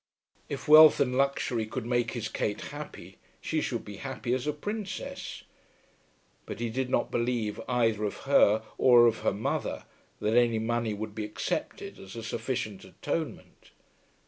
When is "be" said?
3.85-3.97, 11.13-11.23